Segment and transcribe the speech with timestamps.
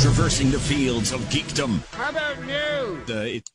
[0.00, 1.80] Traversing the fields of geekdom.
[1.92, 3.10] How about news?
[3.10, 3.50] Uh, it-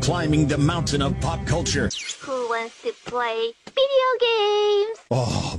[0.00, 1.90] climbing the mountain of pop culture.
[2.20, 4.98] Who wants to play video games?
[5.10, 5.58] Oh.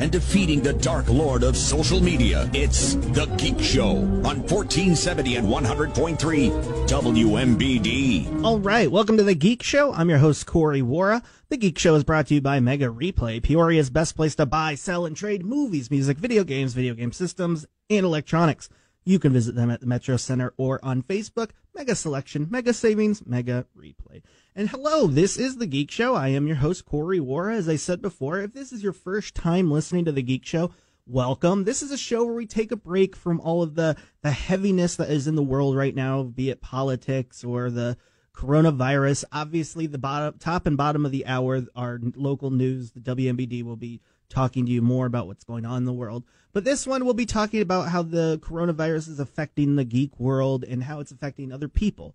[0.00, 2.50] And defeating the dark lord of social media.
[2.52, 6.50] It's The Geek Show on 1470 and 100.3
[6.88, 8.44] WMBD.
[8.44, 9.92] All right, welcome to the Geek Show.
[9.92, 11.22] I'm your host Corey Wara.
[11.52, 14.74] The Geek Show is brought to you by Mega Replay, Peoria's best place to buy,
[14.74, 18.70] sell, and trade movies, music, video games, video game systems, and electronics.
[19.04, 21.50] You can visit them at the Metro Center or on Facebook.
[21.74, 24.22] Mega selection, mega savings, mega replay.
[24.56, 26.14] And hello, this is the Geek Show.
[26.14, 27.54] I am your host Corey Wara.
[27.54, 30.70] As I said before, if this is your first time listening to the Geek Show,
[31.06, 31.64] welcome.
[31.64, 34.96] This is a show where we take a break from all of the the heaviness
[34.96, 37.98] that is in the world right now, be it politics or the
[38.34, 39.24] coronavirus.
[39.32, 43.76] Obviously, the bottom, top and bottom of the hour, our local news, the WMBD will
[43.76, 46.24] be talking to you more about what's going on in the world.
[46.52, 50.64] But this one we'll be talking about how the coronavirus is affecting the geek world
[50.64, 52.14] and how it's affecting other people.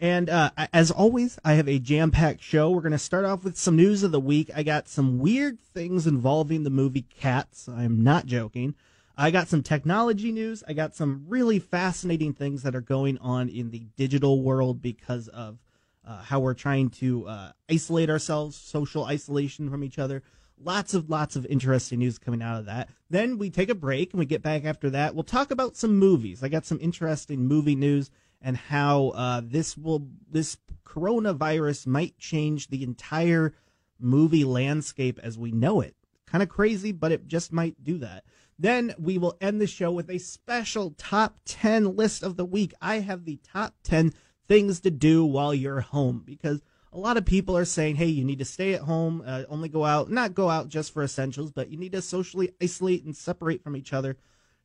[0.00, 2.70] And uh, as always, I have a jam packed show.
[2.70, 4.50] We're going to start off with some news of the week.
[4.54, 7.68] I got some weird things involving the movie Cats.
[7.68, 8.74] I'm not joking.
[9.16, 10.64] I got some technology news.
[10.66, 15.28] I got some really fascinating things that are going on in the digital world because
[15.28, 15.58] of
[16.06, 20.22] uh, how we're trying to uh, isolate ourselves, social isolation from each other.
[20.58, 22.88] Lots of lots of interesting news coming out of that.
[23.08, 25.14] Then we take a break and we get back after that.
[25.14, 26.42] We'll talk about some movies.
[26.42, 32.68] I got some interesting movie news and how uh, this will this coronavirus might change
[32.68, 33.54] the entire
[33.98, 35.96] movie landscape as we know it.
[36.26, 38.24] Kind of crazy, but it just might do that.
[38.58, 42.72] Then we will end the show with a special top 10 list of the week.
[42.80, 44.12] I have the top 10
[44.46, 48.24] things to do while you're home because a lot of people are saying, hey, you
[48.24, 51.50] need to stay at home, uh, only go out, not go out just for essentials,
[51.50, 54.16] but you need to socially isolate and separate from each other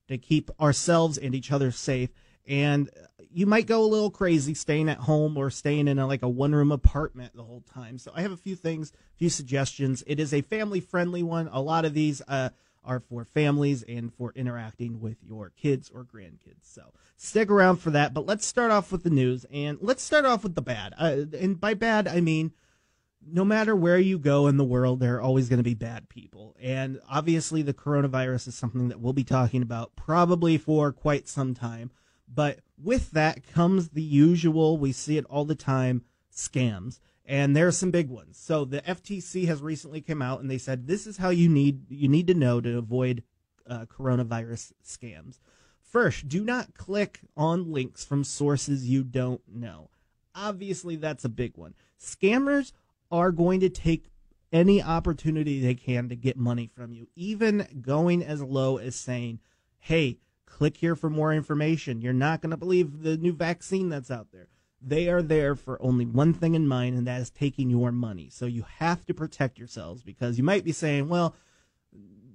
[0.08, 2.10] to keep ourselves and each other safe.
[2.48, 2.90] And
[3.32, 6.30] you might go a little crazy staying at home or staying in a, like a
[6.30, 7.98] one room apartment the whole time.
[7.98, 10.04] So I have a few things, a few suggestions.
[10.08, 11.50] It is a family friendly one.
[11.52, 12.50] A lot of these, uh,
[12.84, 16.64] are for families and for interacting with your kids or grandkids.
[16.64, 18.14] So stick around for that.
[18.14, 20.94] But let's start off with the news and let's start off with the bad.
[20.98, 22.54] Uh, and by bad, I mean,
[23.26, 26.10] no matter where you go in the world, there are always going to be bad
[26.10, 26.56] people.
[26.60, 31.54] And obviously, the coronavirus is something that we'll be talking about probably for quite some
[31.54, 31.92] time.
[32.34, 36.04] But with that comes the usual, we see it all the time,
[36.34, 38.40] scams and there are some big ones.
[38.40, 41.90] So the FTC has recently come out and they said this is how you need
[41.90, 43.24] you need to know to avoid
[43.70, 45.40] uh, coronavirus scams.
[45.80, 49.92] First, do not click on links from sources you don't know.
[50.34, 51.76] Obviously, that's a big one.
[52.00, 52.74] Scammers
[53.12, 54.10] are going to take
[54.52, 59.40] any opportunity they can to get money from you, even going as low as saying,
[59.78, 60.18] "Hey,
[60.48, 62.02] click here for more information.
[62.02, 64.48] You're not going to believe the new vaccine that's out there."
[64.82, 68.30] They are there for only one thing in mind, and that is taking your money.
[68.32, 71.36] So you have to protect yourselves because you might be saying, well,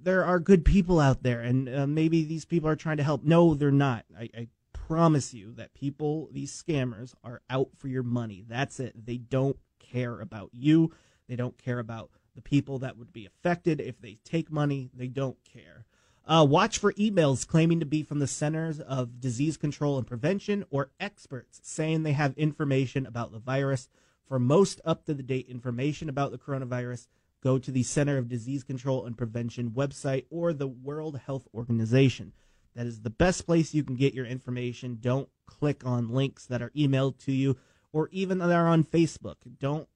[0.03, 3.23] there are good people out there, and uh, maybe these people are trying to help.
[3.23, 4.05] No, they're not.
[4.17, 8.43] I, I promise you that people, these scammers, are out for your money.
[8.47, 9.05] That's it.
[9.05, 10.93] They don't care about you.
[11.27, 14.91] They don't care about the people that would be affected if they take money.
[14.93, 15.85] They don't care.
[16.27, 20.65] Uh, watch for emails claiming to be from the Centers of Disease Control and Prevention
[20.71, 23.89] or experts saying they have information about the virus.
[24.27, 27.05] For most up to date information about the coronavirus,
[27.43, 32.33] go to the Center of Disease Control and Prevention website or the World Health Organization.
[32.75, 34.97] That is the best place you can get your information.
[34.99, 37.55] Don't click on links that are emailed to you
[37.93, 39.35] or even that are on Facebook.
[39.59, 39.87] Don't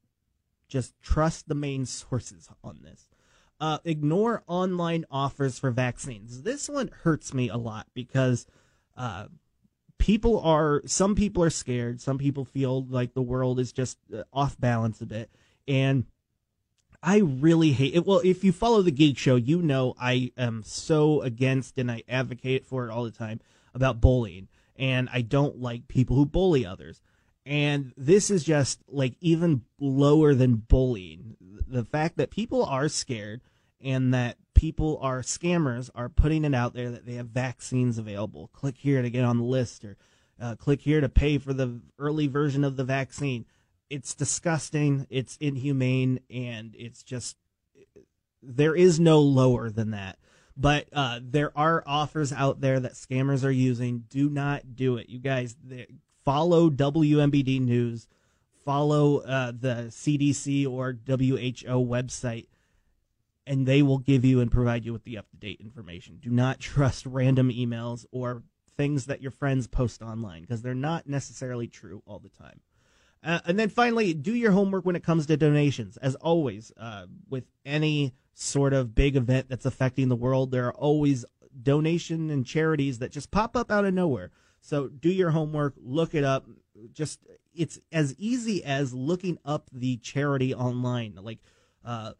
[0.68, 3.09] just trust the main sources on this.
[3.62, 6.44] Uh, ignore online offers for vaccines.
[6.44, 8.48] This one hurts me a lot because
[8.96, 9.26] uh,
[9.98, 12.00] people are, some people are scared.
[12.00, 15.30] Some people feel like the world is just uh, off balance a bit.
[15.68, 16.06] And
[17.02, 18.06] I really hate it.
[18.06, 22.04] Well, if you follow the Geek Show, you know I am so against and I
[22.10, 23.40] advocate for it all the time
[23.74, 24.48] about bullying.
[24.76, 27.02] And I don't like people who bully others.
[27.46, 31.36] And this is just like even lower than bullying.
[31.68, 33.42] The fact that people are scared
[33.82, 38.50] and that people are scammers are putting it out there that they have vaccines available.
[38.54, 39.96] Click here to get on the list or
[40.42, 43.46] uh, click here to pay for the early version of the vaccine.
[43.90, 45.08] It's disgusting.
[45.10, 46.20] It's inhumane.
[46.30, 47.38] And it's just,
[48.42, 50.18] there is no lower than that.
[50.58, 54.04] But uh, there are offers out there that scammers are using.
[54.10, 55.08] Do not do it.
[55.08, 55.56] You guys,
[56.26, 58.08] follow WMBD News,
[58.66, 62.48] follow uh, the CDC or WHO website
[63.50, 66.20] and they will give you and provide you with the up to date information.
[66.22, 68.44] Do not trust random emails or
[68.78, 72.62] things that your friends post online because they're not necessarily true all the time.
[73.22, 75.98] Uh, and then finally, do your homework when it comes to donations.
[75.98, 80.76] As always, uh, with any sort of big event that's affecting the world, there are
[80.76, 81.26] always
[81.62, 84.30] donation and charities that just pop up out of nowhere.
[84.62, 86.46] So do your homework, look it up.
[86.94, 87.20] Just
[87.54, 91.18] it's as easy as looking up the charity online.
[91.20, 91.40] Like,
[91.84, 92.14] uh,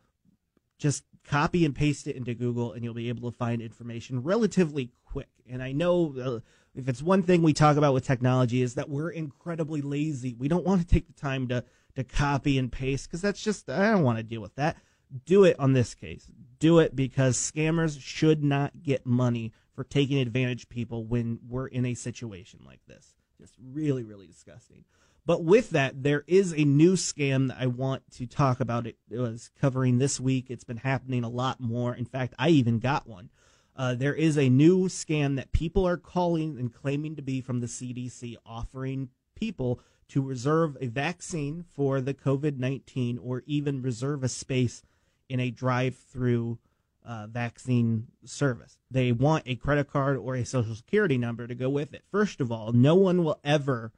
[0.80, 4.92] just copy and paste it into Google, and you'll be able to find information relatively
[5.06, 5.30] quick.
[5.48, 6.40] And I know uh,
[6.76, 10.34] if it's one thing we talk about with technology is that we're incredibly lazy.
[10.34, 11.64] We don't want to take the time to
[11.96, 14.78] to copy and paste because that's just I don't want to deal with that.
[15.26, 16.32] Do it on this case.
[16.60, 21.68] Do it because scammers should not get money for taking advantage of people when we're
[21.68, 23.16] in a situation like this.
[23.40, 24.84] Just really, really disgusting.
[25.26, 28.88] But with that, there is a new scam that I want to talk about.
[28.88, 30.48] It, was covering this week.
[30.50, 31.94] It's been happening a lot more.
[31.94, 33.30] In fact, I even got one.
[33.76, 37.62] Uh, there is a new scam that people are calling and claiming to be from
[37.62, 39.80] the CDC, offering people
[40.10, 44.82] to reserve a vaccine for the COVID 19 or even reserve a space
[45.30, 46.58] in a drive through
[47.06, 48.78] uh, vaccine service.
[48.92, 52.04] They want a credit card or a social security number to go with it.
[52.12, 53.92] First of all, no one will ever,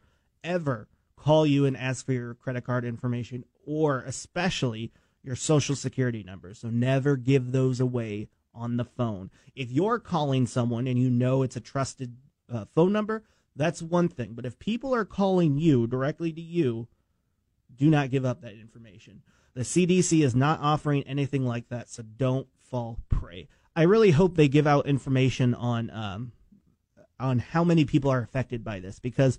[0.44, 0.88] ever
[1.22, 4.92] call you and ask for your credit card information or especially
[5.24, 6.54] your social security number.
[6.54, 9.30] So never give those away on the phone.
[9.56, 12.18] If you're calling someone and you know it's a trusted
[12.52, 13.24] uh, phone number,
[13.56, 14.34] that's one thing.
[14.34, 16.88] But if people are calling you directly to you,
[17.76, 19.22] do not give up that information.
[19.54, 23.48] The CDC is not offering anything like that, so don't fall prey.
[23.76, 26.32] I really hope they give out information on um,
[27.20, 29.38] on how many people are affected by this because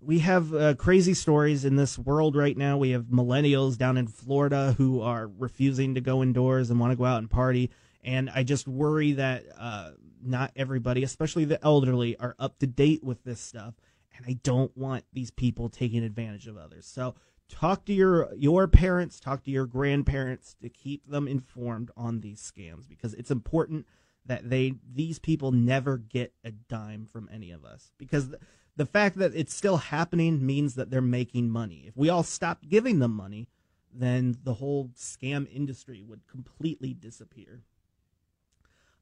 [0.00, 2.78] we have uh, crazy stories in this world right now.
[2.78, 6.96] We have millennials down in Florida who are refusing to go indoors and want to
[6.96, 7.70] go out and party.
[8.02, 9.90] And I just worry that uh,
[10.22, 13.74] not everybody, especially the elderly, are up to date with this stuff.
[14.16, 16.86] And I don't want these people taking advantage of others.
[16.86, 17.14] So
[17.48, 22.40] talk to your your parents, talk to your grandparents to keep them informed on these
[22.40, 23.86] scams because it's important
[24.26, 28.38] that they these people never get a dime from any of us because the,
[28.80, 31.84] the fact that it's still happening means that they're making money.
[31.86, 33.48] If we all stopped giving them money,
[33.92, 37.60] then the whole scam industry would completely disappear.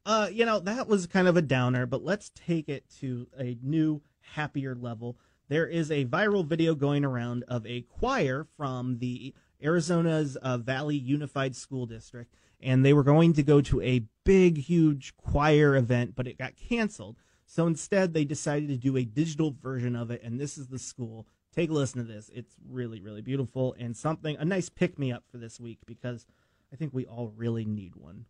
[0.05, 3.57] Uh, you know, that was kind of a downer, but let's take it to a
[3.63, 4.03] new,
[4.35, 5.17] happier level
[5.49, 10.97] there is a viral video going around of a choir from the Arizona's uh, Valley
[10.97, 16.15] Unified School District, and they were going to go to a big, huge choir event,
[16.15, 17.17] but it got canceled.
[17.51, 20.79] So instead, they decided to do a digital version of it, and this is the
[20.79, 21.27] school.
[21.55, 22.31] Take a listen to this.
[22.35, 26.27] It's really, really beautiful and something, a nice pick me up for this week because
[26.71, 28.27] I think we all really need one.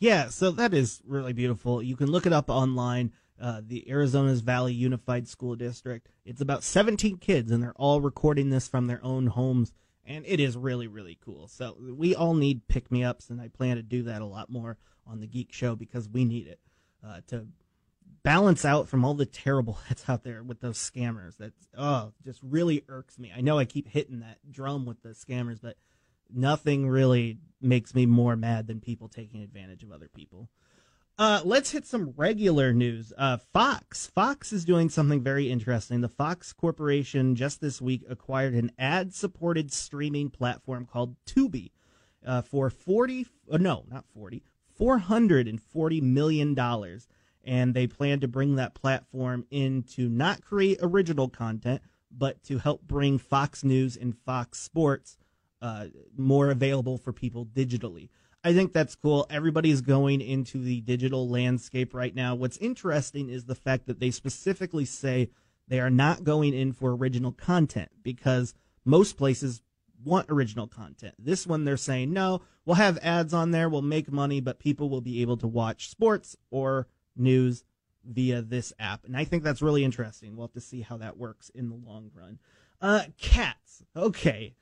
[0.00, 1.82] Yeah, so that is really beautiful.
[1.82, 3.12] You can look it up online.
[3.40, 6.08] Uh, the Arizona's Valley Unified School District.
[6.24, 9.72] It's about 17 kids, and they're all recording this from their own homes,
[10.10, 11.46] and it is really, really cool.
[11.46, 14.50] So we all need pick me ups, and I plan to do that a lot
[14.50, 14.76] more
[15.06, 16.58] on the Geek Show because we need it
[17.06, 17.46] uh, to
[18.24, 21.36] balance out from all the terrible that's out there with those scammers.
[21.36, 23.32] That oh, just really irks me.
[23.34, 25.76] I know I keep hitting that drum with the scammers, but
[26.28, 30.48] nothing really makes me more mad than people taking advantage of other people.
[31.18, 33.12] Uh, let's hit some regular news.
[33.16, 34.06] Uh, Fox.
[34.06, 36.00] Fox is doing something very interesting.
[36.00, 41.72] The Fox Corporation just this week acquired an ad supported streaming platform called Tubi
[42.26, 44.42] uh, for 40, uh, no, not 40,
[44.80, 46.58] $440 million.
[47.44, 52.58] And they plan to bring that platform in to not create original content, but to
[52.58, 55.16] help bring Fox News and Fox Sports
[55.62, 55.86] uh,
[56.16, 58.08] more available for people digitally.
[58.42, 59.26] I think that's cool.
[59.28, 62.34] Everybody's going into the digital landscape right now.
[62.34, 65.30] What's interesting is the fact that they specifically say
[65.68, 68.54] they are not going in for original content because
[68.84, 69.62] most places
[70.02, 71.14] want original content.
[71.18, 74.88] This one they're saying, no, we'll have ads on there, we'll make money, but people
[74.88, 77.64] will be able to watch sports or news
[78.04, 79.04] via this app.
[79.04, 80.34] And I think that's really interesting.
[80.34, 82.38] We'll have to see how that works in the long run.
[82.80, 83.84] Uh, Cats.
[83.94, 84.54] Okay.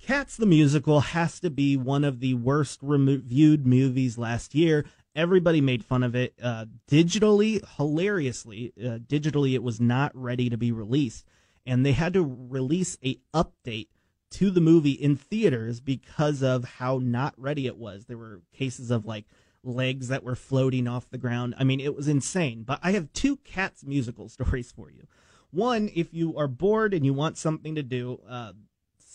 [0.00, 4.84] Cats the musical has to be one of the worst reviewed movies last year.
[5.14, 6.34] Everybody made fun of it.
[6.42, 11.26] Uh, digitally, hilariously, uh, digitally, it was not ready to be released,
[11.66, 13.88] and they had to release a update
[14.30, 18.04] to the movie in theaters because of how not ready it was.
[18.04, 19.24] There were cases of like
[19.64, 21.54] legs that were floating off the ground.
[21.58, 22.62] I mean, it was insane.
[22.62, 25.06] But I have two Cats musical stories for you.
[25.50, 28.52] One, if you are bored and you want something to do, uh,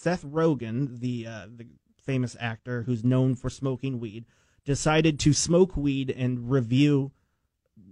[0.03, 4.25] Seth Rogen, the uh, the famous actor who's known for smoking weed,
[4.65, 7.13] decided to smoke weed and review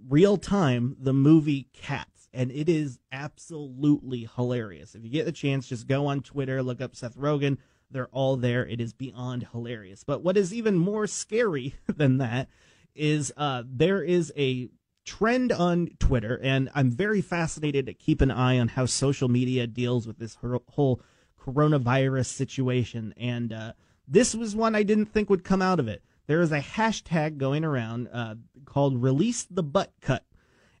[0.06, 4.94] real time the movie Cats, and it is absolutely hilarious.
[4.94, 7.56] If you get the chance, just go on Twitter, look up Seth Rogen.
[7.90, 8.66] They're all there.
[8.66, 10.04] It is beyond hilarious.
[10.04, 12.50] But what is even more scary than that
[12.94, 14.68] is uh, there is a
[15.06, 19.66] trend on Twitter, and I'm very fascinated to keep an eye on how social media
[19.66, 20.36] deals with this
[20.68, 21.00] whole
[21.44, 23.14] coronavirus situation.
[23.16, 23.72] And uh,
[24.06, 26.02] this was one I didn't think would come out of it.
[26.26, 30.24] There is a hashtag going around uh, called "Release the Butt Cut,"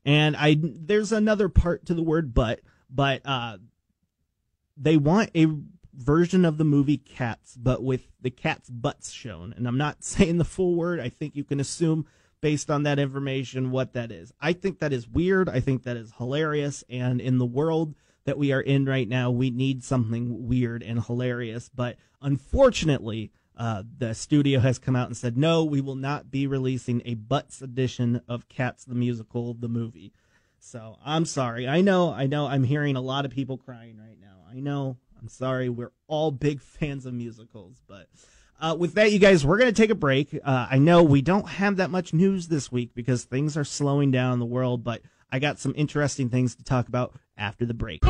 [0.04, 3.58] and I there's another part to the word "butt," but uh,
[4.76, 5.48] they want a
[5.94, 9.52] version of the movie Cats, but with the cat's butts shown.
[9.56, 11.00] And I'm not saying the full word.
[11.00, 12.06] I think you can assume
[12.40, 14.32] based on that information what that is.
[14.40, 15.48] I think that is weird.
[15.48, 16.82] I think that is hilarious.
[16.88, 21.04] And in the world that we are in right now, we need something weird and
[21.04, 21.70] hilarious.
[21.74, 26.46] But unfortunately, uh, the studio has come out and said, no, we will not be
[26.46, 30.12] releasing a butts edition of Cats the Musical, the movie.
[30.58, 31.66] So I'm sorry.
[31.66, 34.44] I know, I know I'm hearing a lot of people crying right now.
[34.50, 34.96] I know.
[35.20, 35.68] I'm sorry.
[35.68, 38.08] We're all big fans of musicals, but
[38.60, 40.38] uh, with that, you guys, we're going to take a break.
[40.42, 44.12] Uh, I know we don't have that much news this week because things are slowing
[44.12, 45.02] down in the world, but
[45.34, 48.04] I got some interesting things to talk about after the break.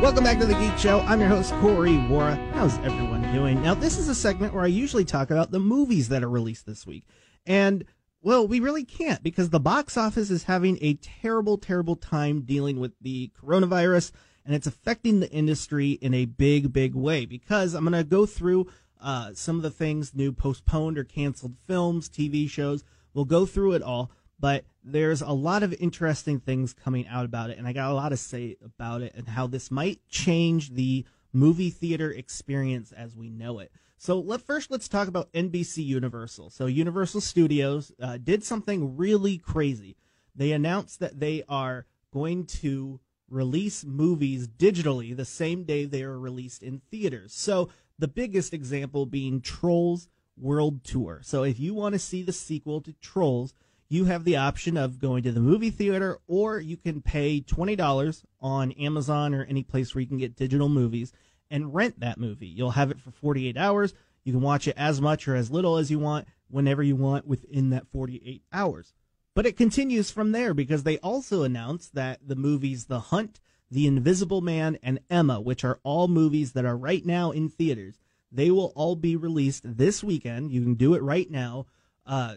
[0.00, 1.00] Welcome back to the Geek Show.
[1.00, 2.38] I'm your host, Corey Wara.
[2.52, 3.60] How's everyone doing?
[3.62, 6.66] Now, this is a segment where I usually talk about the movies that are released
[6.66, 7.04] this week.
[7.44, 7.84] And,
[8.22, 12.78] well, we really can't because the box office is having a terrible, terrible time dealing
[12.78, 14.12] with the coronavirus
[14.46, 18.24] and it's affecting the industry in a big, big way because I'm going to go
[18.24, 18.68] through
[19.02, 22.84] uh, some of the things new postponed or canceled films, TV shows.
[23.14, 27.50] We'll go through it all, but there's a lot of interesting things coming out about
[27.50, 30.74] it, and I got a lot to say about it and how this might change
[30.74, 33.70] the movie theater experience as we know it.
[33.98, 36.50] So let first let's talk about NBC Universal.
[36.50, 39.96] So Universal Studios uh, did something really crazy.
[40.34, 42.98] They announced that they are going to
[43.28, 47.32] release movies digitally the same day they are released in theaters.
[47.34, 50.08] So the biggest example being Trolls
[50.40, 51.20] World Tour.
[51.22, 53.54] So if you want to see the sequel to Trolls,
[53.88, 58.24] you have the option of going to the movie theater or you can pay $20
[58.40, 61.12] on Amazon or any place where you can get digital movies
[61.50, 62.46] and rent that movie.
[62.46, 63.92] You'll have it for 48 hours.
[64.22, 67.26] You can watch it as much or as little as you want whenever you want
[67.26, 68.92] within that 48 hours.
[69.34, 73.86] But it continues from there because they also announced that the movies The Hunt, The
[73.86, 77.98] Invisible Man, and Emma, which are all movies that are right now in theaters,
[78.32, 80.50] they will all be released this weekend.
[80.50, 81.66] You can do it right now.
[82.06, 82.36] Uh,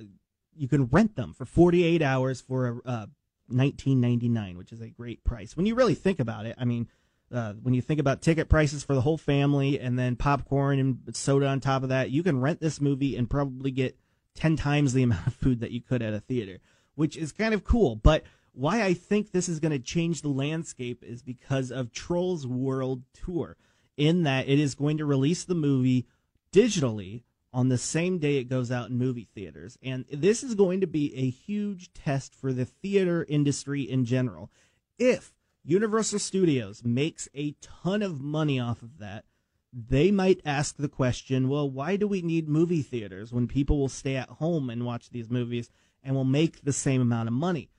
[0.55, 3.07] you can rent them for 48 hours for uh,
[3.51, 5.57] 19.99, which is a great price.
[5.57, 6.87] When you really think about it, I mean,
[7.33, 11.15] uh, when you think about ticket prices for the whole family and then popcorn and
[11.15, 13.97] soda on top of that, you can rent this movie and probably get
[14.35, 16.59] 10 times the amount of food that you could at a theater
[16.95, 17.95] which is kind of cool.
[17.95, 18.23] But
[18.53, 23.03] why I think this is going to change the landscape is because of Trolls World
[23.13, 23.57] Tour,
[23.97, 26.07] in that it is going to release the movie
[26.51, 27.23] digitally
[27.53, 29.77] on the same day it goes out in movie theaters.
[29.83, 34.51] And this is going to be a huge test for the theater industry in general.
[34.97, 35.33] If
[35.63, 39.25] Universal Studios makes a ton of money off of that,
[39.71, 43.89] they might ask the question, well, why do we need movie theaters when people will
[43.89, 45.69] stay at home and watch these movies
[46.03, 47.69] and will make the same amount of money?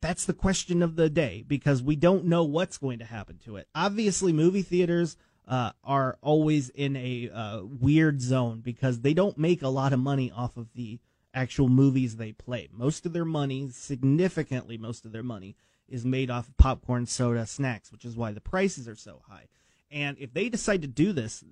[0.00, 3.56] That's the question of the day because we don't know what's going to happen to
[3.56, 3.68] it.
[3.74, 5.16] Obviously, movie theaters
[5.48, 9.98] uh, are always in a uh, weird zone because they don't make a lot of
[9.98, 10.98] money off of the
[11.32, 12.68] actual movies they play.
[12.72, 15.56] Most of their money, significantly most of their money,
[15.88, 19.46] is made off of popcorn, soda, snacks, which is why the prices are so high.
[19.90, 21.44] And if they decide to do this,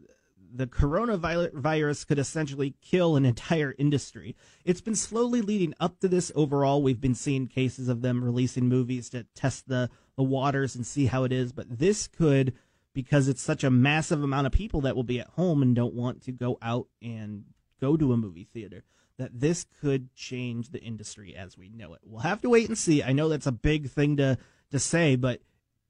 [0.57, 4.37] the coronavirus could essentially kill an entire industry.
[4.65, 6.81] It's been slowly leading up to this overall.
[6.81, 11.07] We've been seeing cases of them releasing movies to test the, the waters and see
[11.07, 11.53] how it is.
[11.53, 12.55] But this could,
[12.93, 15.95] because it's such a massive amount of people that will be at home and don't
[15.95, 17.45] want to go out and
[17.81, 18.85] go to a movie theater.
[19.19, 22.01] that this could change the industry as we know it.
[22.05, 23.03] We'll have to wait and see.
[23.03, 24.39] I know that's a big thing to
[24.71, 25.41] to say, but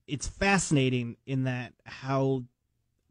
[0.07, 2.45] it's fascinating in that how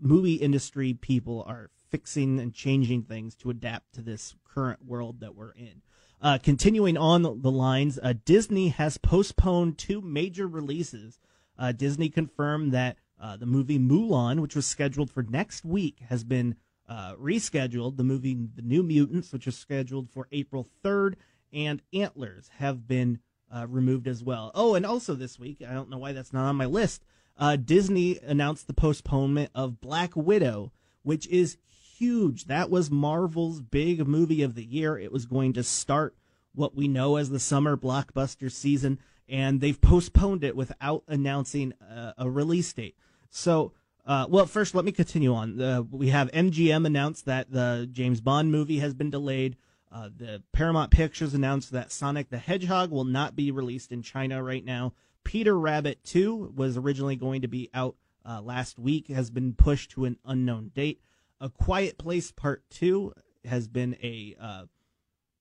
[0.04, 5.36] movie industry people are fixing and changing things to adapt to this current world that
[5.36, 5.82] we're in.
[6.22, 11.20] Uh, continuing on the lines, uh, Disney has postponed two major releases.
[11.58, 16.24] Uh, Disney confirmed that uh, the movie Mulan, which was scheduled for next week, has
[16.24, 16.56] been
[16.88, 17.98] uh, rescheduled.
[17.98, 21.16] The movie The New Mutants, which is scheduled for April 3rd,
[21.52, 23.20] and Antlers have been
[23.54, 24.52] uh, removed as well.
[24.56, 27.04] Oh, and also this week, I don't know why that's not on my list.
[27.38, 30.72] Uh, Disney announced the postponement of Black Widow,
[31.02, 31.58] which is
[31.98, 32.46] huge.
[32.46, 34.98] That was Marvel's big movie of the year.
[34.98, 36.16] It was going to start
[36.54, 42.14] what we know as the summer blockbuster season, and they've postponed it without announcing a,
[42.20, 42.96] a release date.
[43.30, 43.74] So,
[44.06, 45.60] uh, well, first, let me continue on.
[45.60, 49.56] Uh, we have MGM announced that the James Bond movie has been delayed.
[49.92, 54.44] Uh, the Paramount Pictures announced that Sonic the Hedgehog will not be released in China
[54.44, 54.94] right now.
[55.24, 59.92] Peter Rabbit 2 was originally going to be out uh, last week, has been pushed
[59.92, 61.02] to an unknown date.
[61.42, 63.14] A Quiet Place Part 2
[63.46, 64.36] has been a.
[64.40, 64.66] Uh,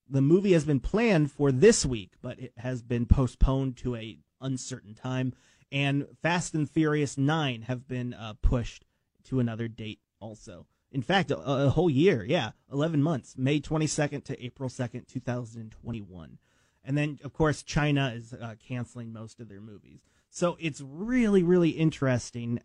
[0.08, 4.18] the movie has been planned for this week, but it has been postponed to a
[4.40, 5.32] uncertain time.
[5.70, 8.84] And Fast and Furious 9 have been uh, pushed
[9.24, 10.66] to another date also.
[10.90, 16.38] In fact, a, a, whole year, yeah, 11 months, May 22nd to April 2nd, 2021.
[16.84, 20.00] And then, of course, China is uh, canceling most of their movies.
[20.30, 22.60] So it's really, really interesting.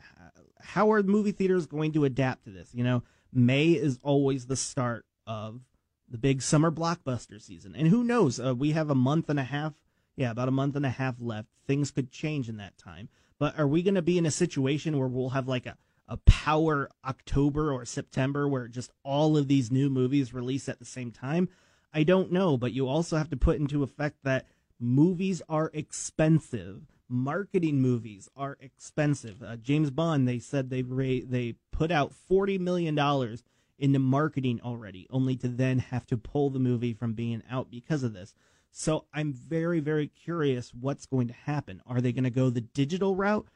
[0.60, 2.74] How are movie theaters going to adapt to this?
[2.74, 5.62] You know, May is always the start of
[6.10, 7.76] the big summer blockbuster season.
[7.76, 8.40] And who knows?
[8.40, 9.74] Uh, we have a month and a half,
[10.16, 11.50] yeah, about a month and a half left.
[11.68, 13.10] Things could change in that time.
[13.38, 16.18] But are we going to be in a situation where we'll have like a a
[16.18, 21.12] power October or September where just all of these new movies release at the same
[21.12, 21.50] time?
[21.98, 24.46] I don't know, but you also have to put into effect that
[24.80, 26.84] movies are expensive.
[27.10, 29.42] Marketing movies are expensive.
[29.42, 33.42] Uh, James Bond, they said they ra- they put out forty million dollars
[33.80, 38.04] into marketing already, only to then have to pull the movie from being out because
[38.04, 38.36] of this.
[38.70, 41.82] So I'm very, very curious what's going to happen.
[41.88, 43.48] Are they going to go the digital route?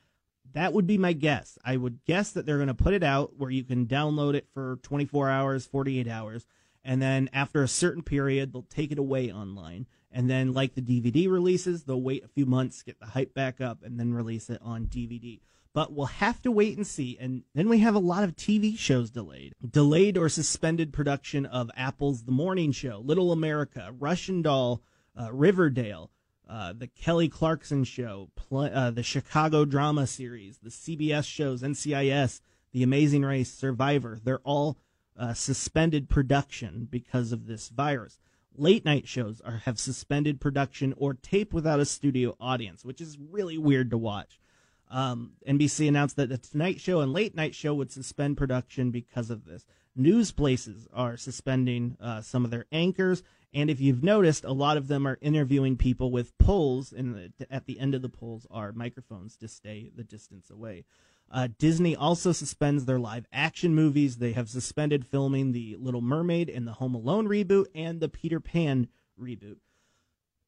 [0.54, 1.60] That would be my guess.
[1.64, 4.48] I would guess that they're going to put it out where you can download it
[4.52, 6.48] for 24 hours, 48 hours,
[6.84, 9.88] and then after a certain period, they'll take it away online.
[10.12, 13.62] And then, like the DVD releases, they'll wait a few months, get the hype back
[13.62, 15.40] up, and then release it on DVD.
[15.74, 17.18] But we'll have to wait and see.
[17.18, 19.54] And then we have a lot of TV shows delayed.
[19.66, 24.82] Delayed or suspended production of Apple's The Morning Show, Little America, Russian Doll,
[25.18, 26.12] uh, Riverdale,
[26.50, 32.42] uh, the Kelly Clarkson Show, pl- uh, the Chicago Drama Series, the CBS shows, NCIS,
[32.74, 34.20] The Amazing Race, Survivor.
[34.22, 34.78] They're all
[35.22, 38.18] uh, suspended production because of this virus.
[38.58, 43.20] Late night shows are, have suspended production or tape without a studio audience, which is
[43.30, 44.40] really weird to watch.
[44.90, 49.30] Um, NBC announced that the Tonight Show and Late Night Show would suspend production because
[49.30, 49.64] of this.
[49.96, 53.22] News places are suspending uh, some of their anchors,
[53.54, 57.68] and if you've noticed, a lot of them are interviewing people with poles, and at
[57.68, 60.84] the end of the poles are microphones to stay the distance away.
[61.32, 64.18] Uh, Disney also suspends their live action movies.
[64.18, 68.40] They have suspended filming The Little Mermaid and the Home Alone reboot and the Peter
[68.40, 68.90] Pan
[69.20, 69.58] reboot.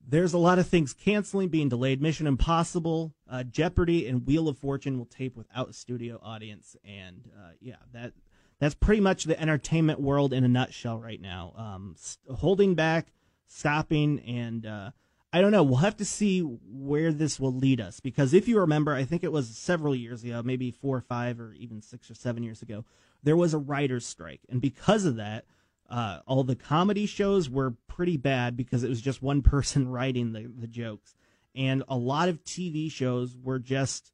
[0.06, 2.02] There's a lot of things canceling, being delayed.
[2.02, 6.76] Mission Impossible, uh, Jeopardy, and Wheel of Fortune will tape without a studio audience.
[6.84, 8.12] And uh, yeah, that
[8.60, 11.54] that's pretty much the entertainment world in a nutshell right now.
[11.56, 11.96] Um,
[12.34, 13.14] holding back,
[13.48, 14.92] stopping, and uh,
[15.36, 15.64] I don't know.
[15.64, 19.24] We'll have to see where this will lead us because if you remember, I think
[19.24, 22.62] it was several years ago, maybe four or five or even six or seven years
[22.62, 22.86] ago,
[23.24, 25.46] there was a writer's strike, and because of that.
[25.90, 30.32] Uh, all the comedy shows were pretty bad because it was just one person writing
[30.32, 31.14] the, the jokes.
[31.54, 34.12] And a lot of TV shows were just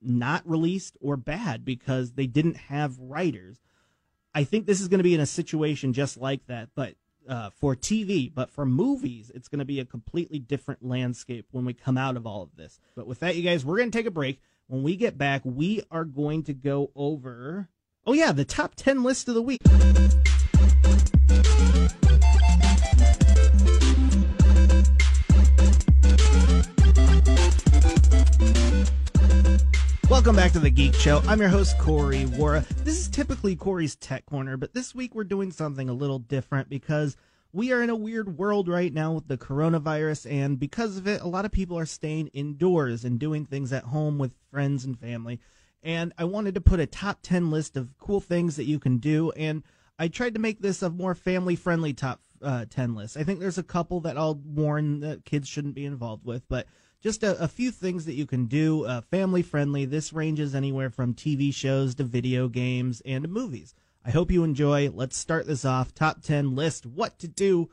[0.00, 3.58] not released or bad because they didn't have writers.
[4.34, 6.94] I think this is going to be in a situation just like that, but
[7.28, 11.64] uh, for TV, but for movies, it's going to be a completely different landscape when
[11.64, 12.80] we come out of all of this.
[12.96, 14.40] But with that, you guys, we're going to take a break.
[14.66, 17.68] When we get back, we are going to go over,
[18.06, 19.60] oh, yeah, the top 10 list of the week.
[30.28, 31.22] Welcome back to the Geek Show.
[31.26, 32.62] I'm your host, Corey Wara.
[32.84, 36.68] This is typically Corey's Tech Corner, but this week we're doing something a little different
[36.68, 37.16] because
[37.50, 41.22] we are in a weird world right now with the coronavirus, and because of it,
[41.22, 45.00] a lot of people are staying indoors and doing things at home with friends and
[45.00, 45.40] family.
[45.82, 48.98] And I wanted to put a top 10 list of cool things that you can
[48.98, 49.62] do, and
[49.98, 53.16] I tried to make this a more family friendly top uh, 10 list.
[53.16, 56.66] I think there's a couple that I'll warn that kids shouldn't be involved with, but
[57.00, 59.84] just a, a few things that you can do uh, family friendly.
[59.84, 63.74] This ranges anywhere from TV shows to video games and movies.
[64.04, 64.90] I hope you enjoy.
[64.90, 65.94] Let's start this off.
[65.94, 67.70] Top 10 list what to do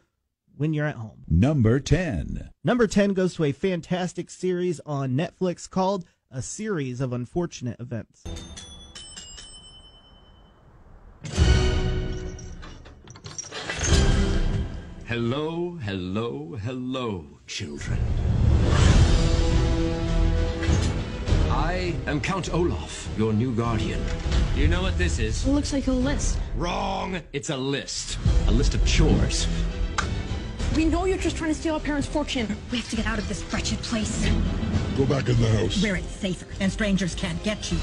[0.57, 1.23] when you're at home.
[1.27, 2.49] Number 10.
[2.63, 8.23] Number 10 goes to a fantastic series on Netflix called A Series of Unfortunate Events.
[15.07, 17.99] Hello, hello, hello, children.
[21.55, 24.03] I am Count Olaf, your new guardian.
[24.55, 25.47] Do you know what this is?
[25.47, 26.37] It looks like a list.
[26.57, 27.21] Wrong!
[27.31, 28.17] It's a list.
[28.47, 29.47] A list of chores.
[30.75, 32.57] We know you're just trying to steal our parents' fortune.
[32.73, 34.25] We have to get out of this wretched place
[34.97, 35.81] Go back in the house.
[35.81, 37.77] where it's safer and strangers can't get you.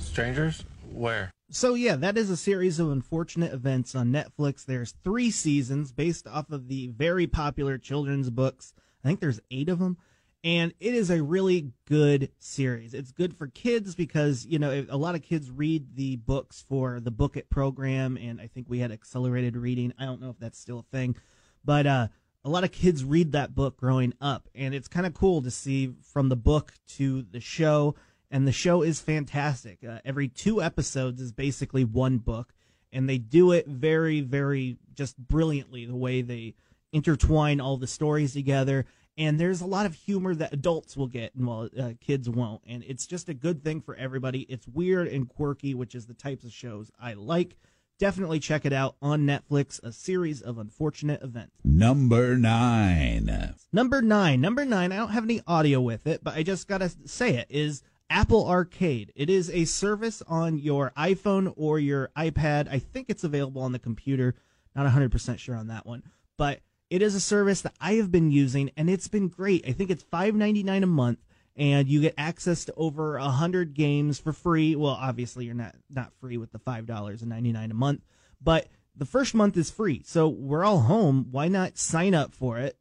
[0.00, 0.64] Strangers?
[0.92, 1.30] Where?
[1.48, 4.64] So yeah, that is a series of unfortunate events on Netflix.
[4.64, 8.74] There's three seasons based off of the very popular children's books.
[9.04, 9.96] I think there's eight of them,
[10.46, 12.94] and it is a really good series.
[12.94, 17.00] It's good for kids because you know a lot of kids read the books for
[17.00, 19.92] the Book It program, and I think we had accelerated reading.
[19.98, 21.16] I don't know if that's still a thing,
[21.64, 22.08] but uh,
[22.44, 25.50] a lot of kids read that book growing up, and it's kind of cool to
[25.50, 27.96] see from the book to the show
[28.30, 29.78] and the show is fantastic.
[29.84, 32.52] Uh, every two episodes is basically one book,
[32.92, 36.54] and they do it very, very just brilliantly the way they
[36.92, 38.86] intertwine all the stories together.
[39.18, 42.60] And there's a lot of humor that adults will get, and well, uh, kids won't.
[42.66, 44.42] And it's just a good thing for everybody.
[44.42, 47.56] It's weird and quirky, which is the types of shows I like.
[47.98, 49.82] Definitely check it out on Netflix.
[49.82, 51.52] A series of unfortunate events.
[51.64, 53.54] Number 9.
[53.72, 54.40] Number nine.
[54.42, 57.46] Number nine, I don't have any audio with it, but I just gotta say it,
[57.48, 59.12] is Apple Arcade.
[59.16, 62.68] It is a service on your iPhone or your iPad.
[62.70, 64.34] I think it's available on the computer.
[64.74, 66.02] Not 100% sure on that one.
[66.36, 69.66] But it is a service that I have been using and it's been great.
[69.66, 71.18] I think it's $5.99 a month
[71.56, 74.76] and you get access to over 100 games for free.
[74.76, 78.02] Well, obviously you're not not free with the $5.99 a month,
[78.40, 80.02] but the first month is free.
[80.04, 81.28] So we're all home.
[81.30, 82.78] Why not sign up for it?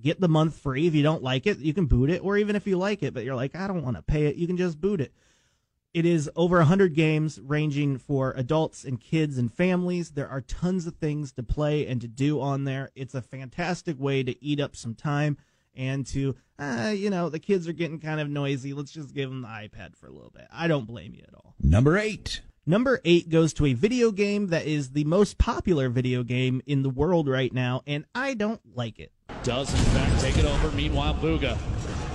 [0.00, 0.86] Get the month free.
[0.86, 2.22] If you don't like it, you can boot it.
[2.24, 4.36] Or even if you like it, but you're like, I don't want to pay it,
[4.36, 5.12] you can just boot it.
[5.92, 10.10] It is over 100 games ranging for adults and kids and families.
[10.10, 12.90] There are tons of things to play and to do on there.
[12.94, 15.36] It's a fantastic way to eat up some time
[15.74, 18.72] and to, uh, you know, the kids are getting kind of noisy.
[18.72, 20.46] Let's just give them the iPad for a little bit.
[20.52, 21.54] I don't blame you at all.
[21.60, 22.40] Number 8.
[22.66, 26.82] Number eight goes to a video game that is the most popular video game in
[26.82, 29.10] the world right now, and I don't like it.
[29.42, 30.70] does in fact take it over.
[30.76, 31.58] Meanwhile, Bugha,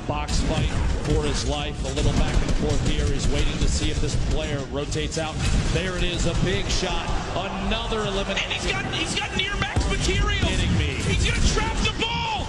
[0.08, 0.70] box fight
[1.06, 1.78] for his life.
[1.86, 3.06] A little back and forth here.
[3.06, 5.36] He's waiting to see if this player rotates out.
[5.74, 7.06] There it is, a big shot.
[7.36, 8.44] Another elimination.
[8.46, 10.46] And he's got he's got near max material.
[10.46, 11.02] Kidding me.
[11.10, 12.46] He's gonna trap the ball.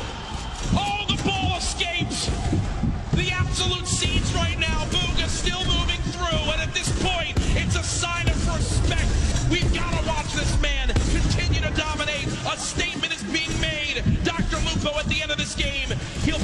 [0.77, 2.31] Oh, the ball escapes.
[3.14, 4.85] The absolute seeds right now.
[4.92, 9.09] Bugha still moving through, and at this point, it's a sign of respect.
[9.51, 12.27] We've got to watch this man continue to dominate.
[12.51, 14.03] A statement is being made.
[14.25, 14.57] Dr.
[14.66, 15.88] Lupo at the end of this game,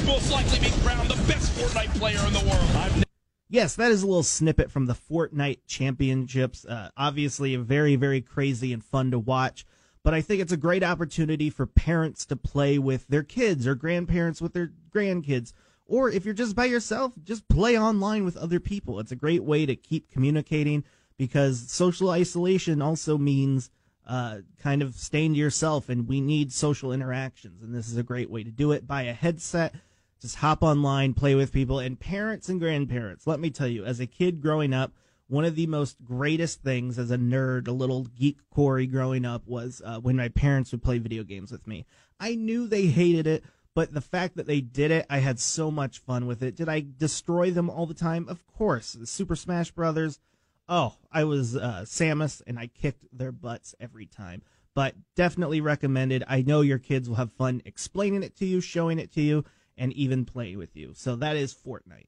[0.05, 3.05] most likely be crowned the best Fortnite player in the world.
[3.49, 6.65] Yes, that is a little snippet from the Fortnite Championships.
[6.65, 9.65] Uh, obviously, very, very crazy and fun to watch.
[10.03, 13.75] But I think it's a great opportunity for parents to play with their kids or
[13.75, 15.53] grandparents with their grandkids.
[15.85, 18.99] Or if you're just by yourself, just play online with other people.
[18.99, 20.83] It's a great way to keep communicating
[21.17, 23.69] because social isolation also means
[24.07, 27.61] uh, kind of staying to yourself, and we need social interactions.
[27.61, 28.87] And this is a great way to do it.
[28.87, 29.75] Buy a headset
[30.23, 33.27] just hop online, play with people, and parents and grandparents.
[33.27, 34.93] Let me tell you, as a kid growing up,
[35.27, 39.45] one of the most greatest things as a nerd, a little geek Corey growing up,
[39.45, 41.85] was uh, when my parents would play video games with me.
[42.21, 43.43] I knew they hated it,
[43.75, 46.55] but the fact that they did it, I had so much fun with it.
[46.55, 48.25] Did I destroy them all the time?
[48.29, 48.95] Of course.
[49.03, 50.21] Super Smash Brothers.
[50.69, 54.41] Oh, I was uh, Samus, and I kicked their butts every time.
[54.73, 56.23] But definitely recommended.
[56.29, 59.43] I know your kids will have fun explaining it to you, showing it to you
[59.77, 60.91] and even play with you.
[60.93, 62.07] So that is Fortnite.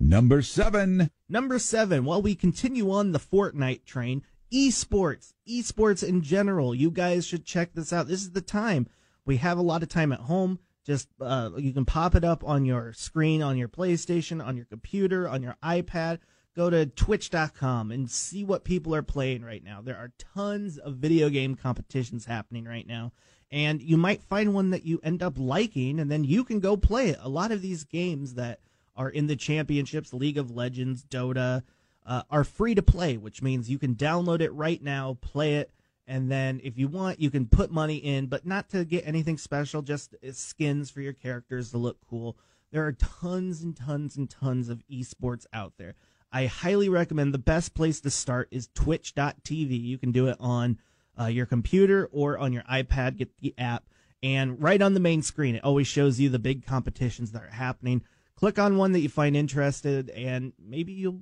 [0.00, 1.10] Number 7.
[1.28, 6.74] Number seven, while we continue on the Fortnite train, esports, esports in general.
[6.74, 8.08] You guys should check this out.
[8.08, 8.88] This is the time.
[9.24, 10.58] We have a lot of time at home.
[10.84, 14.64] Just uh, you can pop it up on your screen, on your PlayStation, on your
[14.64, 16.20] computer, on your iPad.
[16.56, 19.80] Go to twitch.com and see what people are playing right now.
[19.82, 23.12] There are tons of video game competitions happening right now
[23.50, 26.76] and you might find one that you end up liking and then you can go
[26.76, 27.18] play it.
[27.20, 28.60] A lot of these games that
[28.96, 31.62] are in the championships, League of Legends, Dota,
[32.04, 35.70] uh, are free to play, which means you can download it right now, play it,
[36.06, 39.36] And then if you want, you can put money in, but not to get anything
[39.36, 42.38] special, just skins for your characters to look cool.
[42.72, 45.94] There are tons and tons and tons of esports out there.
[46.32, 49.82] I highly recommend the best place to start is twitch.tv.
[49.82, 50.78] You can do it on
[51.18, 53.16] uh, your computer or on your iPad.
[53.16, 53.84] Get the app.
[54.22, 57.50] And right on the main screen, it always shows you the big competitions that are
[57.50, 58.02] happening.
[58.34, 61.20] Click on one that you find interested, and maybe you'll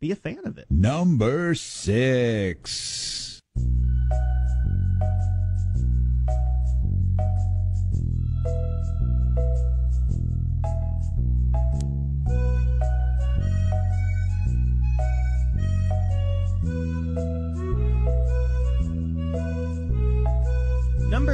[0.00, 0.66] be a fan of it.
[0.70, 3.40] Number six.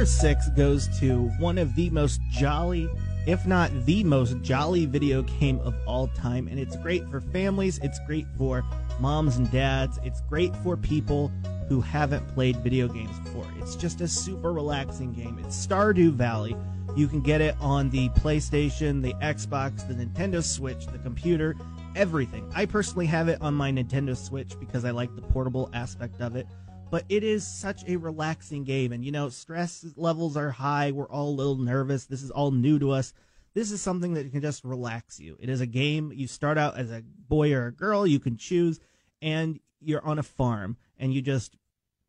[0.07, 2.89] Six goes to one of the most jolly,
[3.25, 6.47] if not the most jolly video game of all time.
[6.47, 8.63] And it's great for families, it's great for
[8.99, 11.31] moms and dads, it's great for people
[11.67, 13.45] who haven't played video games before.
[13.59, 15.37] It's just a super relaxing game.
[15.43, 16.55] It's Stardew Valley.
[16.95, 21.55] You can get it on the PlayStation, the Xbox, the Nintendo Switch, the computer,
[21.95, 22.49] everything.
[22.55, 26.35] I personally have it on my Nintendo Switch because I like the portable aspect of
[26.35, 26.47] it
[26.89, 28.91] but it is such a relaxing game.
[28.91, 30.91] And, you know, stress levels are high.
[30.91, 32.05] We're all a little nervous.
[32.05, 33.13] This is all new to us.
[33.53, 35.37] This is something that can just relax you.
[35.39, 36.11] It is a game.
[36.13, 38.79] You start out as a boy or a girl, you can choose,
[39.21, 41.57] and you're on a farm and you just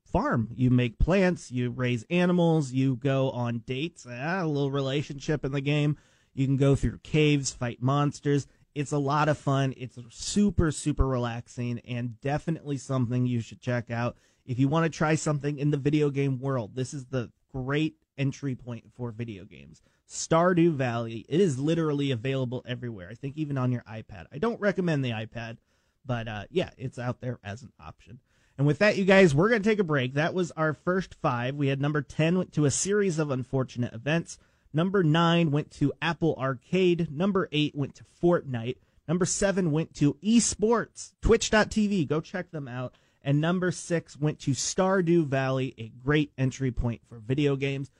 [0.05, 0.51] farm.
[0.55, 5.53] You make plants, you raise animals, you go on dates, ah, a little relationship in
[5.53, 5.97] the game.
[6.35, 8.47] You can go through caves, fight monsters.
[8.75, 9.75] It's a lot of fun.
[9.77, 14.17] It's super, super relaxing and definitely something you should check out
[14.49, 17.97] if you want to try something in the video game world, this is the great
[18.17, 19.83] entry point for video games.
[20.09, 21.27] Stardew Valley.
[21.29, 23.09] It is literally available everywhere.
[23.11, 24.25] I think even on your iPad.
[24.33, 25.59] I don't recommend the iPad,
[26.05, 28.21] but uh, yeah, it's out there as an option.
[28.57, 30.15] And with that, you guys, we're going to take a break.
[30.15, 31.55] That was our first five.
[31.55, 34.39] We had number 10 went to a series of unfortunate events.
[34.73, 37.11] Number nine went to Apple Arcade.
[37.11, 38.77] Number eight went to Fortnite.
[39.07, 42.09] Number seven went to esports, twitch.tv.
[42.09, 42.95] Go check them out.
[43.23, 47.91] And number six went to Stardew Valley, a great entry point for video games.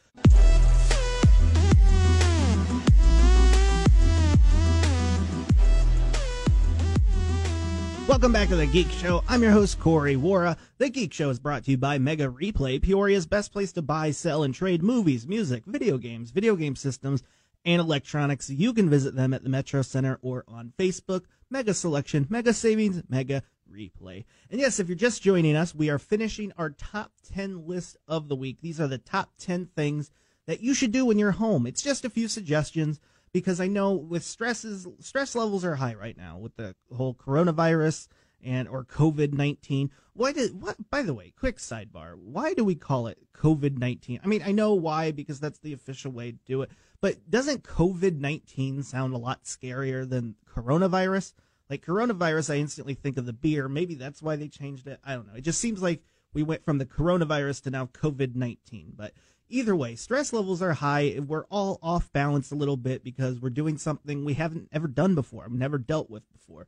[8.07, 9.23] Welcome back to the Geek Show.
[9.29, 10.57] I'm your host, Corey Wara.
[10.79, 14.13] The Geek Show is brought to you by Mega Replay, Peoria's best place to buy,
[14.13, 17.23] sell, and trade movies, music, video games, video game systems,
[17.67, 18.49] and electronics.
[18.49, 21.25] You can visit them at the Metro Center or on Facebook.
[21.51, 24.25] Mega Selection, Mega Savings, Mega replay.
[24.51, 28.29] And yes, if you're just joining us, we are finishing our top 10 list of
[28.29, 28.59] the week.
[28.61, 30.11] These are the top 10 things
[30.47, 31.67] that you should do when you're home.
[31.67, 33.01] It's just a few suggestions
[33.33, 38.09] because I know with stresses, stress levels are high right now with the whole coronavirus
[38.43, 39.91] and or COVID-19.
[40.15, 42.17] Why did what by the way, quick sidebar.
[42.17, 44.21] Why do we call it COVID-19?
[44.23, 46.71] I mean, I know why because that's the official way to do it.
[47.01, 51.35] But doesn't COVID-19 sound a lot scarier than coronavirus?
[51.71, 53.69] Like coronavirus, I instantly think of the beer.
[53.69, 55.01] Maybe that's why they changed it.
[55.05, 55.35] I don't know.
[55.35, 56.03] It just seems like
[56.33, 58.93] we went from the coronavirus to now COVID 19.
[58.97, 59.13] But
[59.49, 61.21] either way, stress levels are high.
[61.25, 65.15] We're all off balance a little bit because we're doing something we haven't ever done
[65.15, 66.67] before, never dealt with before.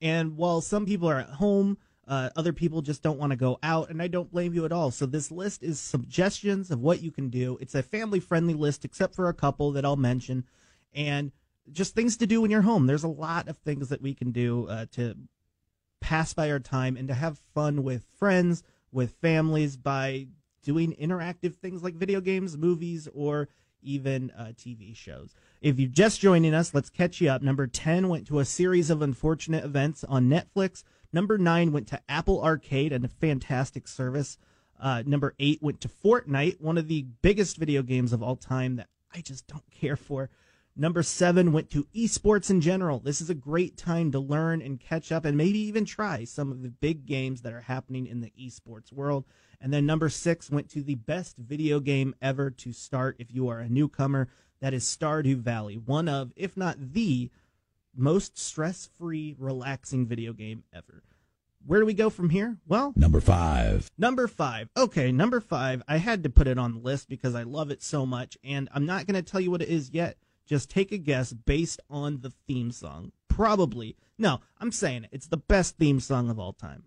[0.00, 3.58] And while some people are at home, uh, other people just don't want to go
[3.62, 4.90] out, and I don't blame you at all.
[4.90, 7.56] So this list is suggestions of what you can do.
[7.60, 10.44] It's a family-friendly list, except for a couple that I'll mention,
[10.92, 11.30] and
[11.72, 12.86] just things to do in you're home.
[12.86, 15.16] There's a lot of things that we can do uh, to
[16.00, 20.26] pass by our time and to have fun with friends, with families by
[20.62, 23.48] doing interactive things like video games, movies, or
[23.82, 25.34] even uh, TV shows.
[25.60, 27.42] If you're just joining us, let's catch you up.
[27.42, 30.82] Number 10 went to a series of unfortunate events on Netflix.
[31.12, 34.38] Number 9 went to Apple Arcade and a fantastic service.
[34.78, 38.76] Uh, number 8 went to Fortnite, one of the biggest video games of all time
[38.76, 40.30] that I just don't care for.
[40.76, 43.00] Number seven went to esports in general.
[43.00, 46.50] This is a great time to learn and catch up and maybe even try some
[46.50, 49.24] of the big games that are happening in the esports world.
[49.60, 53.48] And then number six went to the best video game ever to start if you
[53.48, 54.28] are a newcomer.
[54.60, 57.30] That is Stardew Valley, one of, if not the
[57.94, 61.02] most stress free, relaxing video game ever.
[61.66, 62.56] Where do we go from here?
[62.66, 63.90] Well, number five.
[63.98, 64.70] Number five.
[64.76, 65.82] Okay, number five.
[65.86, 68.68] I had to put it on the list because I love it so much, and
[68.72, 70.16] I'm not going to tell you what it is yet
[70.50, 73.12] just take a guess based on the theme song.
[73.28, 73.96] Probably.
[74.18, 75.10] No, I'm saying it.
[75.12, 76.82] It's the best theme song of all time.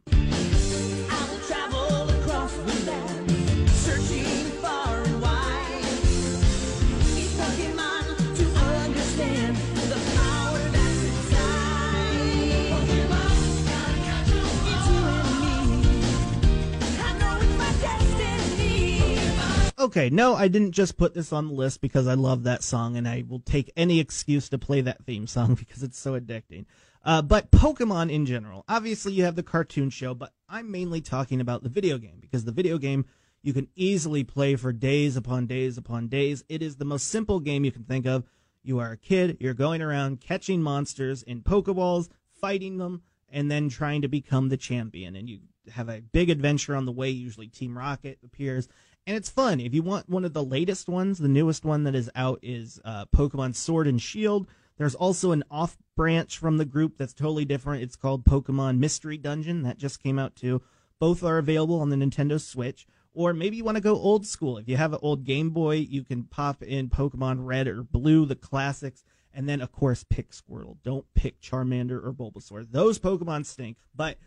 [19.83, 22.95] Okay, no, I didn't just put this on the list because I love that song
[22.95, 26.63] and I will take any excuse to play that theme song because it's so addicting.
[27.03, 31.41] Uh, but Pokemon in general, obviously you have the cartoon show, but I'm mainly talking
[31.41, 33.03] about the video game because the video game
[33.41, 36.45] you can easily play for days upon days upon days.
[36.47, 38.23] It is the most simple game you can think of.
[38.63, 42.07] You are a kid, you're going around catching monsters in Pokeballs,
[42.39, 45.17] fighting them, and then trying to become the champion.
[45.17, 45.39] And you
[45.73, 47.09] have a big adventure on the way.
[47.09, 48.69] Usually Team Rocket appears
[49.05, 49.59] and it's fun.
[49.59, 52.79] If you want one of the latest ones, the newest one that is out is
[52.85, 54.47] uh, Pokemon Sword and Shield.
[54.77, 57.83] There's also an off branch from the group that's totally different.
[57.83, 59.63] It's called Pokemon Mystery Dungeon.
[59.63, 60.61] That just came out too.
[60.99, 62.87] Both are available on the Nintendo Switch.
[63.13, 64.57] Or maybe you want to go old school.
[64.57, 68.25] If you have an old Game Boy, you can pop in Pokemon Red or Blue,
[68.25, 70.77] the classics, and then of course pick Squirtle.
[70.83, 72.65] Don't pick Charmander or Bulbasaur.
[72.71, 73.77] Those Pokemon stink.
[73.95, 74.17] But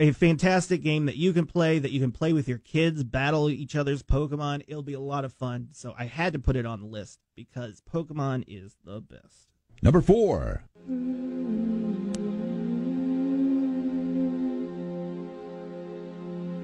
[0.00, 3.50] a fantastic game that you can play, that you can play with your kids, battle
[3.50, 4.64] each other's Pokemon.
[4.66, 5.68] It'll be a lot of fun.
[5.72, 9.50] So I had to put it on the list because Pokemon is the best.
[9.82, 10.64] Number four.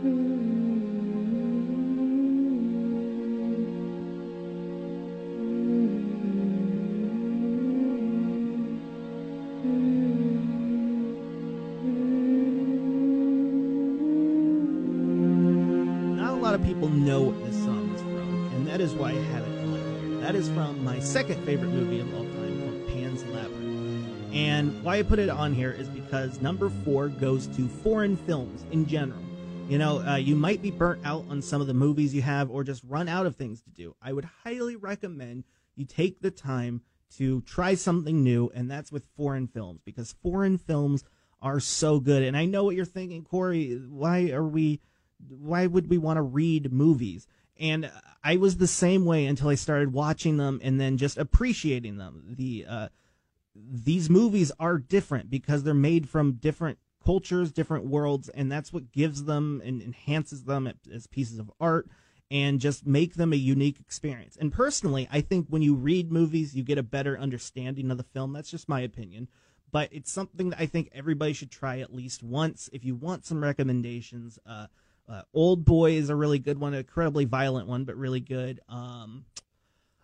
[0.03, 0.66] people
[21.17, 24.35] second favorite movie of all time, called Pan's Labyrinth.
[24.35, 28.67] And why I put it on here is because number four goes to foreign films
[28.71, 29.23] in general.
[29.67, 32.51] You know, uh, you might be burnt out on some of the movies you have
[32.51, 33.97] or just run out of things to do.
[34.03, 36.83] I would highly recommend you take the time
[37.17, 41.03] to try something new, and that's with foreign films because foreign films
[41.41, 42.25] are so good.
[42.25, 43.73] And I know what you're thinking, Corey.
[43.89, 44.83] Why are we
[45.29, 47.27] why would we want to read movies?
[47.59, 47.91] And
[48.23, 52.25] I was the same way until I started watching them and then just appreciating them.
[52.37, 52.89] The uh,
[53.55, 58.93] these movies are different because they're made from different cultures, different worlds, and that's what
[58.93, 61.89] gives them and enhances them as pieces of art
[62.31, 64.37] and just make them a unique experience.
[64.37, 68.03] And personally, I think when you read movies, you get a better understanding of the
[68.03, 68.33] film.
[68.33, 69.29] That's just my opinion.
[69.71, 72.69] But it's something that I think everybody should try at least once.
[72.73, 74.67] If you want some recommendations, uh,
[75.09, 78.61] uh, Old Boy is a really good one, an incredibly violent one, but really good.
[78.69, 79.25] Um,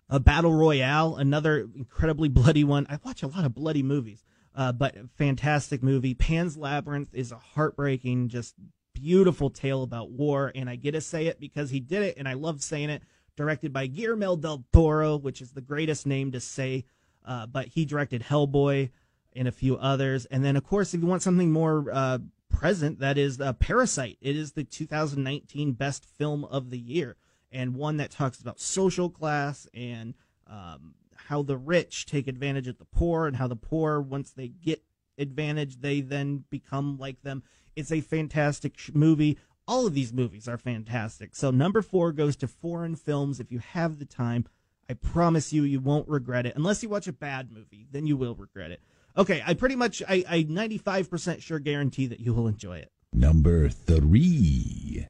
[0.09, 2.87] a Battle Royale, another incredibly bloody one.
[2.89, 6.15] I watch a lot of bloody movies, uh, but fantastic movie.
[6.15, 8.55] Pan's Labyrinth is a heartbreaking, just
[8.95, 12.29] beautiful tale about war, and I get to say it because he did it, and
[12.29, 13.03] I love saying it.
[13.35, 16.85] Directed by Guillermo del Toro, which is the greatest name to say,
[17.25, 18.91] uh, but he directed Hellboy
[19.35, 20.27] and a few others.
[20.27, 22.19] And then, of course, if you want something more uh,
[22.53, 24.19] present that is uh, Parasite.
[24.21, 27.17] It is the 2019 best film of the year
[27.53, 30.15] and one that talks about social class and
[30.47, 34.49] um, how the rich take advantage of the poor and how the poor, once they
[34.49, 34.83] get
[35.19, 37.43] advantage, they then become like them.
[37.77, 39.39] It's a fantastic movie.
[39.69, 41.37] All of these movies are fantastic.
[41.37, 43.39] So number four goes to foreign films.
[43.39, 44.47] If you have the time,
[44.89, 46.57] I promise you, you won't regret it.
[46.57, 48.83] Unless you watch a bad movie, then you will regret it.
[49.17, 52.91] Okay, I pretty much, I, I 95% sure guarantee that you will enjoy it.
[53.13, 55.07] Number three.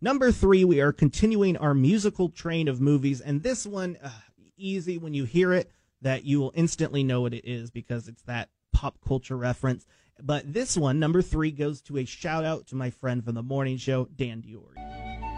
[0.00, 4.10] Number three, we are continuing our musical train of movies, and this one, uh,
[4.56, 5.70] easy when you hear it,
[6.02, 9.86] that you will instantly know what it is because it's that pop culture reference.
[10.20, 13.42] But this one, number three, goes to a shout out to my friend from the
[13.42, 15.35] morning show, Dan Diori.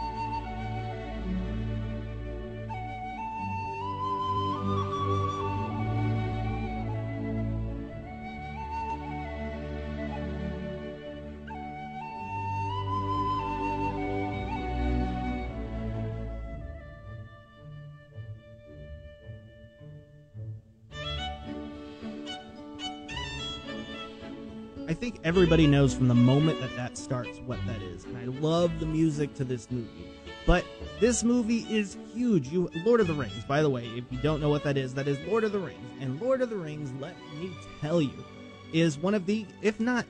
[24.88, 28.04] I think everybody knows from the moment that that starts what that is.
[28.04, 30.10] And I love the music to this movie.
[30.46, 30.64] But
[30.98, 32.48] this movie is huge.
[32.48, 34.94] You Lord of the Rings, by the way, if you don't know what that is,
[34.94, 35.78] that is Lord of the Rings.
[36.00, 38.24] And Lord of the Rings, let me tell you,
[38.72, 40.06] is one of the if not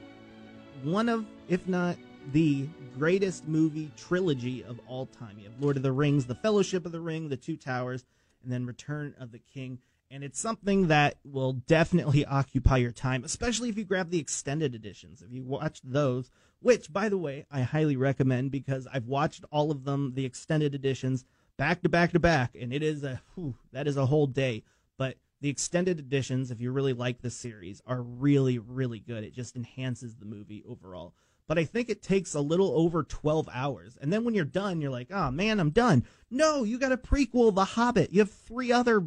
[0.85, 1.97] one of if not
[2.33, 5.39] the greatest movie trilogy of all time.
[5.41, 8.05] You have Lord of the Rings, The Fellowship of the Ring, The Two Towers,
[8.45, 9.81] and then Return of the King
[10.11, 14.75] and it's something that will definitely occupy your time, especially if you grab the extended
[14.75, 15.23] editions.
[15.23, 16.31] If you watch those,
[16.61, 20.75] which, by the way, I highly recommend because I've watched all of them, the extended
[20.75, 21.25] editions,
[21.57, 24.63] back to back to back, and it is a whew, that is a whole day.
[24.97, 29.25] But the extended editions, if you really like the series, are really really good.
[29.25, 31.15] It just enhances the movie overall.
[31.47, 33.97] but I think it takes a little over 12 hours.
[34.01, 36.05] And then when you're done, you're like, oh man, I'm done.
[36.31, 38.13] No, you got a prequel, The Hobbit.
[38.13, 39.03] You have three other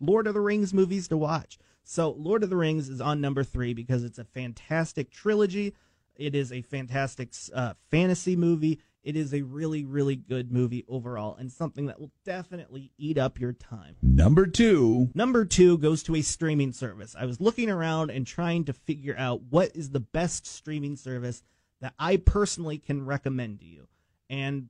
[0.00, 1.58] Lord of the Rings movies to watch.
[1.84, 5.74] So Lord of the Rings is on number three because it's a fantastic trilogy.
[6.16, 8.80] It is a fantastic uh, fantasy movie.
[9.02, 13.40] It is a really, really good movie overall and something that will definitely eat up
[13.40, 13.96] your time.
[14.02, 15.08] Number two.
[15.14, 17.16] Number two goes to a streaming service.
[17.18, 21.42] I was looking around and trying to figure out what is the best streaming service
[21.80, 23.88] that I personally can recommend to you.
[24.28, 24.68] And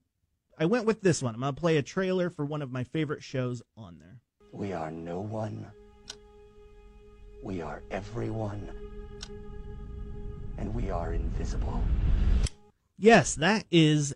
[0.59, 1.35] I went with this one.
[1.35, 4.21] I'm going to play a trailer for one of my favorite shows on there.
[4.53, 5.67] We are no one.
[7.43, 8.69] We are everyone.
[10.57, 11.83] And we are invisible.
[12.97, 14.15] Yes, that is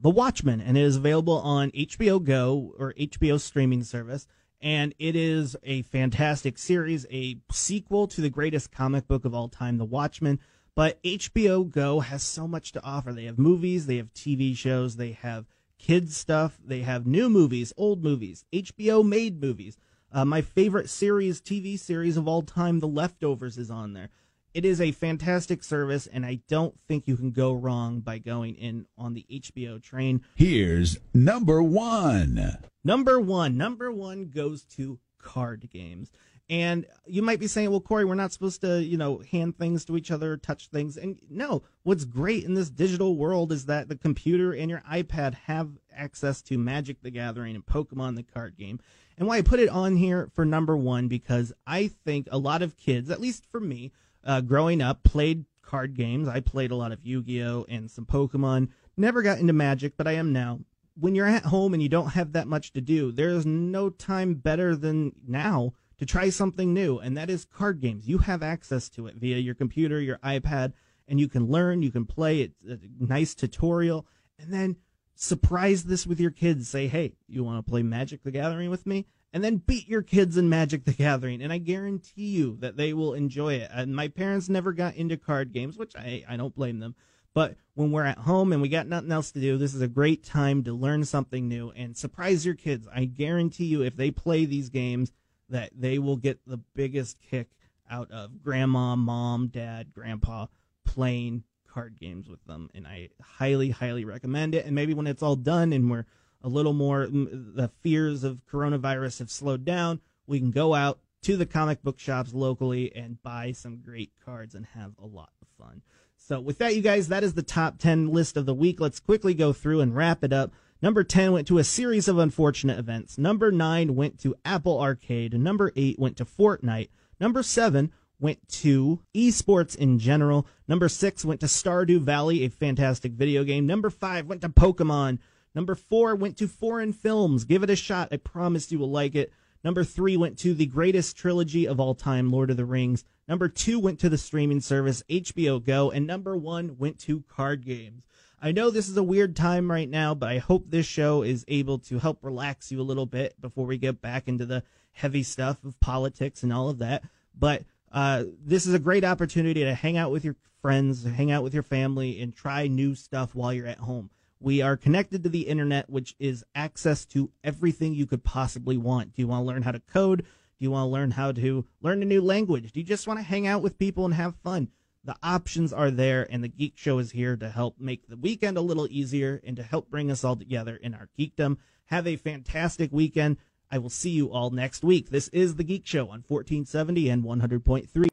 [0.00, 4.26] The Watchmen, and it is available on HBO Go or HBO streaming service.
[4.62, 9.48] And it is a fantastic series, a sequel to the greatest comic book of all
[9.48, 10.38] time, The Watchmen.
[10.74, 13.12] But HBO Go has so much to offer.
[13.12, 15.46] They have movies, they have TV shows, they have
[15.78, 19.76] kids stuff, they have new movies, old movies, HBO made movies.
[20.12, 24.10] Uh, my favorite series, TV series of all time, The Leftovers, is on there.
[24.54, 28.54] It is a fantastic service, and I don't think you can go wrong by going
[28.54, 30.22] in on the HBO train.
[30.34, 32.56] Here's number one.
[32.82, 33.58] Number one.
[33.58, 36.10] Number one goes to card games.
[36.48, 39.84] And you might be saying, well, Corey, we're not supposed to, you know, hand things
[39.86, 40.96] to each other, touch things.
[40.96, 45.34] And no, what's great in this digital world is that the computer and your iPad
[45.46, 48.78] have access to Magic the Gathering and Pokemon the card game.
[49.18, 52.62] And why I put it on here for number one, because I think a lot
[52.62, 53.90] of kids, at least for me,
[54.22, 56.28] uh, growing up, played card games.
[56.28, 57.66] I played a lot of Yu Gi Oh!
[57.68, 58.68] and some Pokemon.
[58.96, 60.60] Never got into Magic, but I am now.
[60.98, 64.34] When you're at home and you don't have that much to do, there's no time
[64.34, 68.08] better than now to try something new, and that is card games.
[68.08, 70.72] You have access to it via your computer, your iPad,
[71.08, 72.40] and you can learn, you can play.
[72.40, 74.06] It's a nice tutorial,
[74.38, 74.76] and then
[75.14, 76.68] surprise this with your kids.
[76.68, 79.06] Say, hey, you want to play Magic the Gathering with me?
[79.36, 81.42] and then beat your kids in Magic the Gathering.
[81.42, 83.70] And I guarantee you that they will enjoy it.
[83.70, 86.94] And my parents never got into card games, which I, I don't blame them.
[87.34, 89.88] But when we're at home and we got nothing else to do, this is a
[89.88, 92.88] great time to learn something new and surprise your kids.
[92.90, 95.12] I guarantee you, if they play these games,
[95.48, 97.48] that they will get the biggest kick
[97.90, 100.46] out of grandma, mom, dad, grandpa
[100.84, 102.70] playing card games with them.
[102.74, 104.64] And I highly, highly recommend it.
[104.64, 106.06] And maybe when it's all done and we're
[106.42, 111.36] a little more, the fears of coronavirus have slowed down, we can go out to
[111.36, 115.48] the comic book shops locally and buy some great cards and have a lot of
[115.58, 115.82] fun.
[116.16, 118.80] So, with that, you guys, that is the top 10 list of the week.
[118.80, 120.52] Let's quickly go through and wrap it up.
[120.82, 123.18] Number 10 went to a series of unfortunate events.
[123.18, 125.32] Number 9 went to Apple Arcade.
[125.34, 126.90] Number 8 went to Fortnite.
[127.18, 130.46] Number 7 went to esports in general.
[130.68, 133.66] Number 6 went to Stardew Valley, a fantastic video game.
[133.66, 135.18] Number 5 went to Pokemon.
[135.56, 137.44] Number four went to foreign films.
[137.44, 138.10] Give it a shot.
[138.12, 139.32] I promise you will like it.
[139.64, 143.04] Number three went to the greatest trilogy of all time, Lord of the Rings.
[143.26, 145.90] Number two went to the streaming service, HBO Go.
[145.90, 148.04] And number one went to card games.
[148.46, 151.44] I know this is a weird time right now, but I hope this show is
[151.48, 155.24] able to help relax you a little bit before we get back into the heavy
[155.24, 157.02] stuff of politics and all of that.
[157.36, 161.42] But uh, this is a great opportunity to hang out with your friends, hang out
[161.42, 164.10] with your family, and try new stuff while you're at home.
[164.38, 169.12] We are connected to the internet, which is access to everything you could possibly want.
[169.14, 170.20] Do you want to learn how to code?
[170.20, 172.70] Do you want to learn how to learn a new language?
[172.70, 174.68] Do you just want to hang out with people and have fun?
[175.06, 178.58] The options are there, and the Geek Show is here to help make the weekend
[178.58, 181.58] a little easier and to help bring us all together in our geekdom.
[181.84, 183.36] Have a fantastic weekend.
[183.70, 185.10] I will see you all next week.
[185.10, 187.88] This is the Geek Show on 1470 and 100.3.